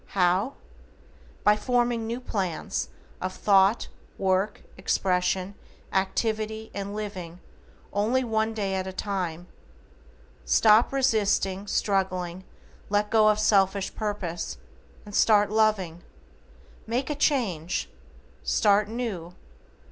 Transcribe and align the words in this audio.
How? 0.17 0.53
By 1.43 1.55
forming 1.55 2.07
new 2.07 2.19
PLANS 2.19 2.89
of 3.21 3.33
thought, 3.33 3.87
work, 4.17 4.63
expression, 4.75 5.53
activity, 5.93 6.71
and 6.73 6.95
living 6.95 7.39
only 7.93 8.23
one 8.23 8.55
day 8.55 8.73
at 8.73 8.87
a 8.87 8.93
time. 8.93 9.45
Stop 10.43 10.91
resisting, 10.91 11.67
struggling, 11.67 12.45
let 12.89 13.11
go 13.11 13.27
of 13.29 13.37
selfish 13.37 13.93
purpose, 13.93 14.57
and 15.05 15.13
start 15.13 15.51
loving. 15.51 16.01
Make 16.87 17.11
a 17.11 17.15
change. 17.15 17.87
Start 18.43 18.87
new. 18.89 19.35